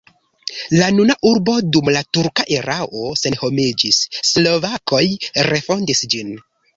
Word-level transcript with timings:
La 0.75 0.85
nuna 0.99 1.15
urbo 1.31 1.57
dum 1.75 1.91
la 1.95 1.99
turka 2.17 2.45
erao 2.59 3.03
senhomiĝis, 3.23 3.99
slovakoj 4.31 5.03
refondis 5.49 6.03
ĝin. 6.15 6.33